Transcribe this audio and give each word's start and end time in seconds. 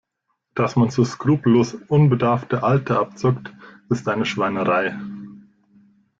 Dass 0.55 0.75
man 0.77 0.89
so 0.89 1.05
skrupellos 1.05 1.75
unbedarfte 1.75 2.63
Alte 2.63 2.97
abzockt, 2.97 3.53
ist 3.89 4.09
eine 4.09 4.25
Schweinerei! 4.25 4.97